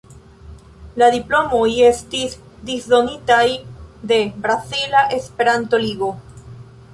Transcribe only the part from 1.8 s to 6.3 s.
estis disdonitaj de Brazila Esperanto-Ligo.